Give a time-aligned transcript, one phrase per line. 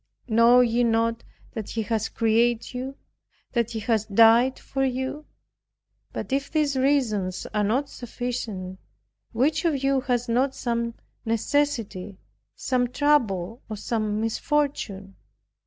[0.27, 1.23] Know ye not
[1.53, 2.97] that He has created you,
[3.53, 5.27] that He has died for you?
[6.11, 8.79] But if these reasons are not sufficient,
[9.31, 12.17] which of you has not some necessity,
[12.55, 15.17] some trouble, or some misfortune?